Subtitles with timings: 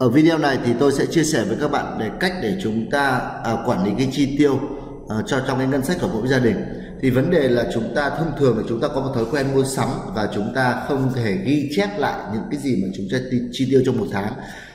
[0.00, 2.90] Ở video này thì tôi sẽ chia sẻ với các bạn để cách để chúng
[2.90, 4.60] ta à, quản lý cái chi tiêu
[5.08, 6.56] à, cho trong cái ngân sách của mỗi gia đình.
[7.00, 9.46] Thì vấn đề là chúng ta thông thường là chúng ta có một thói quen
[9.54, 13.06] mua sắm và chúng ta không thể ghi chép lại những cái gì mà chúng
[13.12, 13.18] ta
[13.52, 14.32] chi tiêu trong một tháng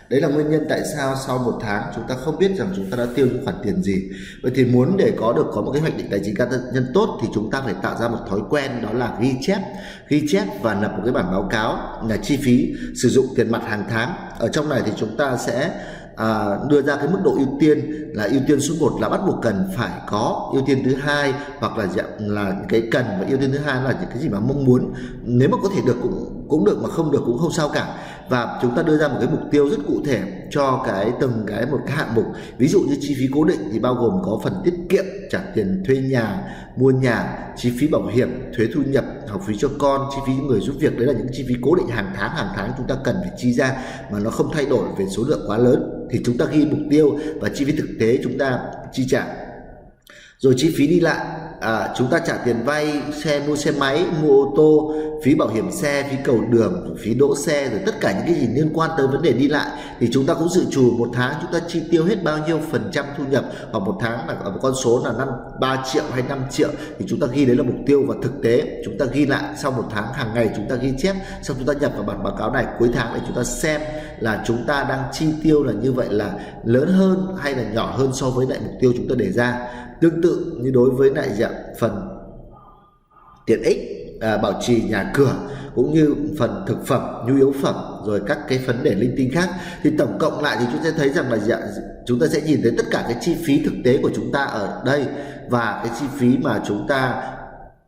[0.10, 2.90] đấy là nguyên nhân tại sao sau một tháng chúng ta không biết rằng chúng
[2.92, 4.10] ta đã tiêu những khoản tiền gì.
[4.44, 6.92] Vậy thì muốn để có được có một cái hoạch định tài chính cá nhân
[6.94, 9.62] tốt thì chúng ta phải tạo ra một thói quen đó là ghi chép.
[10.08, 11.78] Ghi chép và lập một cái bản báo cáo
[12.10, 14.16] là chi phí sử dụng tiền mặt hàng tháng.
[14.40, 15.72] Ở trong này thì chúng ta sẽ
[16.16, 19.22] à, đưa ra cái mức độ ưu tiên là ưu tiên số 1 là bắt
[19.28, 23.26] buộc cần phải có ưu tiên thứ hai hoặc là dạng là cái cần và
[23.30, 24.94] ưu tiên thứ hai là những cái gì mà mong muốn.
[25.24, 27.96] Nếu mà có thể được cũng cũng được mà không được cũng không sao cả
[28.30, 30.22] và chúng ta đưa ra một cái mục tiêu rất cụ thể
[30.52, 32.26] cho cái từng cái một cái hạng mục.
[32.58, 35.40] Ví dụ như chi phí cố định thì bao gồm có phần tiết kiệm, trả
[35.56, 36.44] tiền thuê nhà,
[36.78, 40.34] mua nhà, chi phí bảo hiểm, thuế thu nhập, học phí cho con, chi phí
[40.34, 40.98] người giúp việc.
[40.98, 43.32] Đấy là những chi phí cố định hàng tháng hàng tháng chúng ta cần phải
[43.38, 43.78] chi ra
[44.12, 46.08] mà nó không thay đổi về số lượng quá lớn.
[46.12, 48.60] Thì chúng ta ghi mục tiêu và chi phí thực tế chúng ta
[48.94, 49.26] chi trả.
[50.38, 51.26] Rồi chi phí đi lại
[51.66, 55.48] à, chúng ta trả tiền vay xe mua xe máy mua ô tô phí bảo
[55.48, 58.70] hiểm xe phí cầu đường phí đỗ xe rồi tất cả những cái gì liên
[58.74, 59.68] quan tới vấn đề đi lại.
[60.00, 62.60] Thì chúng ta cũng dự trù một tháng chúng ta chi tiêu hết bao nhiêu
[62.72, 63.46] phần trăm thu nhập.
[63.72, 65.28] Hoặc một tháng là ở một con số là năm
[65.60, 66.70] 3 triệu hay 5 triệu.
[67.00, 68.82] Thì chúng ta ghi đấy là mục tiêu và thực tế.
[68.86, 71.16] Chúng ta ghi lại sau một tháng hàng ngày chúng ta ghi chép.
[71.42, 73.82] Xong chúng ta nhập vào bản báo cáo này cuối tháng để chúng ta xem
[74.20, 77.96] là chúng ta đang chi tiêu là như vậy là lớn hơn hay là nhỏ
[77.98, 79.60] hơn so với lại mục tiêu chúng ta đề ra.
[80.02, 82.08] Tương tự như đối với lại dạng phần
[83.46, 83.80] tiện ích
[84.22, 85.36] à, bảo trì nhà cửa
[85.76, 89.32] cũng như phần thực phẩm nhu yếu phẩm rồi các cái vấn đề linh tinh
[89.34, 89.50] khác.
[89.84, 91.60] Thì tổng cộng lại thì chúng ta thấy rằng là dạ,
[92.06, 94.44] chúng ta sẽ nhìn thấy tất cả cái chi phí thực tế của chúng ta
[94.44, 95.06] ở đây
[95.50, 97.32] và cái chi phí mà chúng ta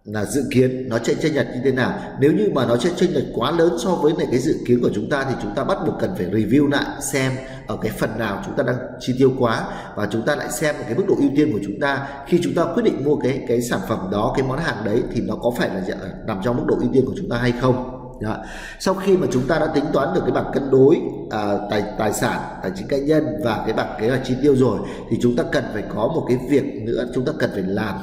[0.07, 1.99] là dự kiến nó sẽ chênh lệch như thế nào.
[2.19, 4.79] Nếu như mà nó sẽ chênh lệch quá lớn so với lại cái dự kiến
[4.81, 7.31] của chúng ta thì chúng ta bắt buộc cần phải review lại xem
[7.67, 9.63] ở cái phần nào chúng ta đang chi tiêu quá
[9.95, 12.07] và chúng ta lại xem cái mức độ ưu tiên của chúng ta.
[12.27, 15.03] Khi chúng ta quyết định mua cái cái sản phẩm đó cái món hàng đấy
[15.13, 15.81] thì nó có phải là
[16.27, 17.93] nằm trong mức độ ưu tiên của chúng ta hay không?
[18.21, 18.37] Đó.
[18.79, 21.83] Sau khi mà chúng ta đã tính toán được cái bảng cân đối à, tài
[21.99, 24.79] tài sản tài chính cá nhân và cái bảng kế hoạch chi tiêu rồi
[25.09, 27.95] thì chúng ta cần phải có một cái việc nữa chúng ta cần phải làm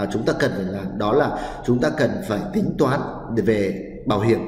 [0.00, 1.30] à, chúng ta cần phải làm đó là
[1.66, 3.00] chúng ta cần phải tính toán
[3.36, 4.40] về bảo hiểm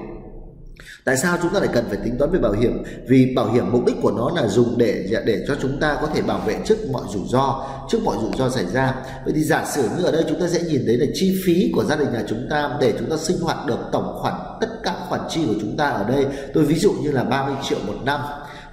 [1.09, 2.83] Tại sao chúng ta lại cần phải tính toán về bảo hiểm?
[3.07, 6.09] Vì bảo hiểm mục đích của nó là dùng để để cho chúng ta có
[6.15, 8.95] thể bảo vệ trước mọi rủi ro, trước mọi rủi ro xảy ra.
[9.25, 11.73] Vậy thì giả sử như ở đây chúng ta sẽ nhìn thấy là chi phí
[11.75, 14.69] của gia đình nhà chúng ta để chúng ta sinh hoạt được tổng khoản tất
[14.83, 16.27] cả khoản chi của chúng ta ở đây.
[16.55, 18.21] Tôi ví dụ như là 30 triệu một năm.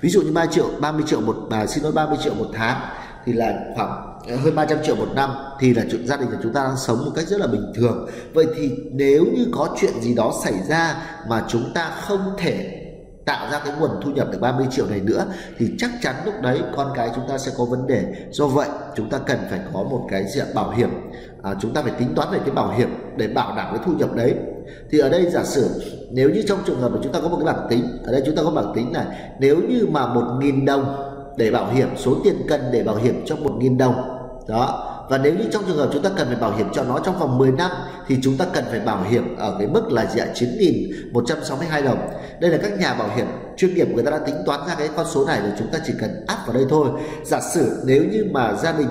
[0.02, 2.82] Ví dụ như 30 triệu 30 triệu một à, xin lỗi 30 triệu một tháng
[3.26, 6.38] thì là khoảng ờ, hơn 300 triệu một năm thì là chuyện gia đình của
[6.44, 8.10] chúng ta đang sống một cách rất là bình thường.
[8.34, 10.96] Vậy thì nếu như có chuyện gì đó xảy ra
[11.30, 12.82] mà chúng ta không thể
[13.26, 15.26] tạo ra cái nguồn thu nhập được 30 triệu này nữa
[15.58, 18.06] thì chắc chắn lúc đấy con cái chúng ta sẽ có vấn đề.
[18.32, 20.90] Do vậy chúng ta cần phải có một cái diện bảo hiểm.
[21.44, 23.92] À, chúng ta phải tính toán về cái bảo hiểm để bảo đảm cái thu
[23.94, 24.36] nhập đấy.
[24.92, 25.70] Thì ở đây giả sử
[26.12, 28.22] nếu như trong trường hợp mà chúng ta có một cái bảng tính ở đây
[28.26, 29.06] chúng ta có bảng tính này
[29.40, 31.05] nếu như mà một nghìn đồng
[31.38, 33.96] để bảo hiểm, số tiền cần để bảo hiểm cho một nghìn đồng.
[34.48, 34.92] Đó.
[35.10, 37.20] Và nếu như trong trường hợp chúng ta cần phải bảo hiểm cho nó trong
[37.20, 37.72] vòng 10 năm,
[38.08, 42.10] thì chúng ta cần phải bảo hiểm ở cái mức là dạ 9.162 đồng.
[42.40, 43.26] Đây là các nhà bảo hiểm
[43.58, 45.80] chuyên nghiệp người ta đã tính toán ra cái con số này rồi, chúng ta
[45.86, 46.90] chỉ cần áp vào đây thôi.
[47.24, 48.88] Giả sử nếu như mà gia đình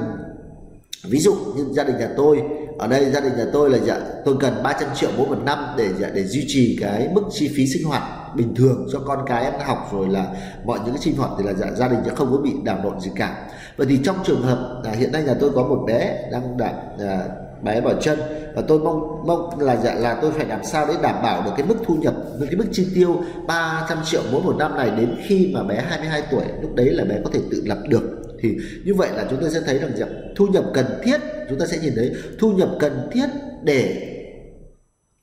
[1.04, 2.42] ví dụ như gia đình nhà tôi
[2.78, 5.58] ở đây gia đình nhà tôi là dạ tôi cần 300 triệu mỗi một năm
[5.76, 8.02] để dạ, để duy trì cái mức chi phí sinh hoạt
[8.36, 10.26] bình thường cho con cái ăn học rồi là
[10.64, 12.80] mọi những cái sinh hoạt thì là dạ, gia đình sẽ không có bị đảo
[12.84, 13.48] lộn gì cả.
[13.76, 16.82] Vậy thì trong trường hợp à, hiện nay nhà tôi có một bé đang đạp
[16.98, 17.28] à,
[17.62, 18.18] bé vào chân
[18.54, 21.50] và tôi mong mong là dạ, là tôi phải làm sao để đảm bảo được
[21.56, 23.16] cái mức thu nhập cái mức chi tiêu
[23.46, 27.04] 300 triệu mỗi một năm này đến khi mà bé 22 tuổi lúc đấy là
[27.04, 29.92] bé có thể tự lập được thì như vậy là chúng ta sẽ thấy rằng
[30.36, 33.26] thu nhập cần thiết chúng ta sẽ nhìn thấy thu nhập cần thiết
[33.62, 34.10] để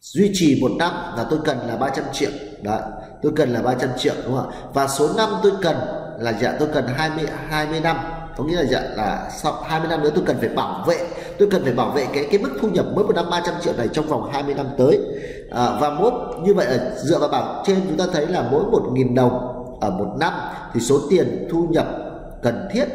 [0.02, 2.30] duy trì một năm là tôi cần là 300 triệu.
[2.62, 2.80] Đó
[3.22, 4.58] tôi cần là 300 triệu đúng không ạ?
[4.74, 5.76] Và số năm tôi cần
[6.20, 7.98] là dạ tôi cần 20 20 năm.
[8.38, 10.98] Có nghĩa là dạ là sau 20 năm nữa tôi cần phải bảo vệ
[11.38, 13.74] tôi cần phải bảo vệ cái cái mức thu nhập mỗi một năm 300 triệu
[13.78, 15.00] này trong vòng 20 năm tới.
[15.52, 16.12] À, và mỗi
[16.44, 19.52] như vậy là dựa vào bảng trên chúng ta thấy là mỗi một nghìn đồng
[19.82, 20.34] ở một năm
[20.74, 21.88] thì số tiền thu nhập
[22.42, 22.86] cần thiết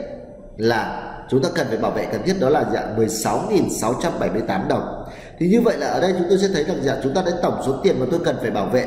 [0.57, 5.05] là chúng ta cần phải bảo vệ cần thiết đó là dạng 16.678 đồng.
[5.39, 7.33] Thì như vậy là ở đây chúng tôi sẽ thấy rằng dạng chúng ta đã
[7.43, 8.87] tổng số tiền mà tôi cần phải bảo vệ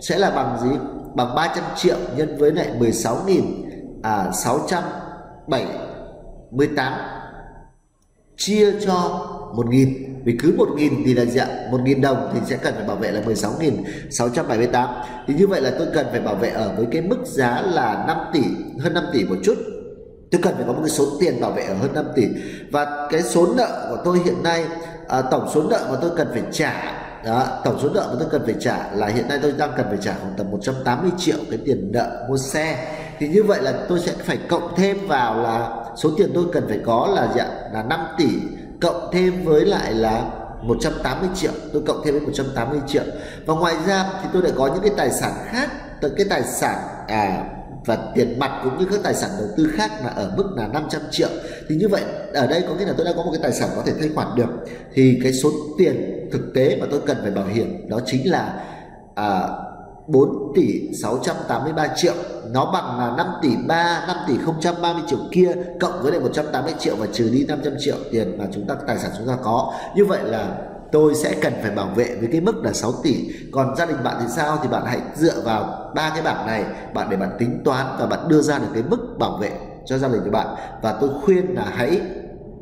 [0.00, 0.70] sẽ là bằng gì?
[1.14, 4.82] Bằng 300 triệu nhân với lại 16.678
[6.76, 7.20] à,
[8.36, 10.04] chia cho một nghìn.
[10.24, 12.96] Vì cứ một nghìn thì là dạng một nghìn đồng thì sẽ cần phải bảo
[12.96, 14.88] vệ là 16.678
[15.26, 18.04] thì như vậy là tôi cần phải bảo vệ ở với cái mức giá là
[18.06, 18.42] 5 tỷ
[18.80, 19.54] hơn 5 tỷ một chút
[20.30, 22.26] tôi cần phải có một cái số tiền bảo vệ ở hơn 5 tỷ.
[22.70, 24.64] Và cái số nợ của tôi hiện nay
[25.08, 28.28] à, tổng số nợ mà tôi cần phải trả đó, tổng số nợ mà tôi
[28.30, 31.36] cần phải trả là hiện nay tôi đang cần phải trả khoảng tầm 180 triệu
[31.50, 32.94] cái tiền nợ mua xe.
[33.18, 36.64] Thì như vậy là tôi sẽ phải cộng thêm vào là số tiền tôi cần
[36.68, 38.28] phải có là dạng là 5 tỷ
[38.80, 40.24] cộng thêm với lại là
[40.62, 41.52] 180 triệu.
[41.72, 43.02] Tôi cộng thêm với 180 triệu.
[43.46, 45.70] Và ngoài ra thì tôi lại có những cái tài sản khác.
[46.00, 47.44] Từ cái tài sản à
[47.88, 50.66] và tiền mặt cũng như các tài sản đầu tư khác là ở mức là
[50.66, 51.28] 500 triệu.
[51.68, 52.02] Thì như vậy
[52.34, 54.14] ở đây có nghĩa là tôi đã có một cái tài sản có thể thanh
[54.14, 54.48] khoản được.
[54.94, 58.64] Thì cái số tiền thực tế mà tôi cần phải bảo hiểm đó chính là
[59.14, 59.48] à,
[60.06, 62.14] 4 tỷ 683 triệu.
[62.50, 64.34] Nó bằng là 5 tỷ 3 5 tỷ
[64.82, 68.44] 030 triệu kia cộng với lại 180 triệu và trừ đi 500 triệu tiền mà
[68.52, 69.72] chúng ta tài sản chúng ta có.
[69.96, 70.56] Như vậy là
[70.92, 73.30] tôi sẽ cần phải bảo vệ với cái mức là 6 tỷ.
[73.52, 74.58] Còn gia đình bạn thì sao?
[74.62, 76.64] Thì bạn hãy dựa vào ba cái bảng này,
[76.94, 79.52] bạn để bạn tính toán và bạn đưa ra được cái mức bảo vệ
[79.86, 80.46] cho gia đình của bạn.
[80.82, 82.00] Và tôi khuyên là hãy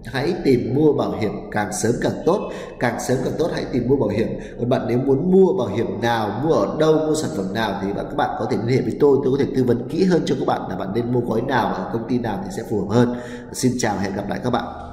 [0.06, 2.50] hãy tìm mua bảo hiểm càng sớm càng tốt.
[2.80, 4.28] Càng sớm càng tốt, hãy tìm mua bảo hiểm.
[4.58, 7.80] Còn bạn nếu muốn mua bảo hiểm nào, mua ở đâu, mua sản phẩm nào
[7.82, 9.18] thì các bạn có thể liên hệ với tôi.
[9.24, 11.40] Tôi có thể tư vấn kỹ hơn cho các bạn là bạn nên mua gói
[11.40, 13.14] nào ở công ty nào thì sẽ phù hợp hơn.
[13.52, 14.85] Xin chào hẹn gặp lại các bạn.